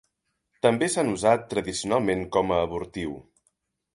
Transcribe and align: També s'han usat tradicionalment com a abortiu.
També 0.65 0.87
s'han 0.93 1.11
usat 1.17 1.43
tradicionalment 1.51 2.25
com 2.37 2.57
a 2.57 2.65
abortiu. 2.69 3.15